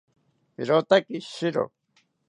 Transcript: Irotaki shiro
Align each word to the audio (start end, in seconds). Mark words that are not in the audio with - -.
Irotaki 0.61 1.21
shiro 1.31 1.65